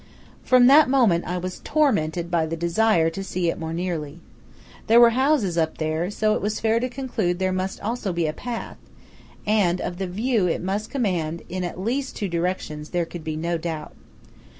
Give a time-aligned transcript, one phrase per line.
[0.41, 4.19] From that moment I was tormented by the desire to see it more nearly.
[4.87, 8.25] There were houses up there, so it was fair to conclude there must also be
[8.25, 8.77] a path;
[9.45, 13.35] and of the view it must command in at least two directions, there could be
[13.35, 13.93] no doubt.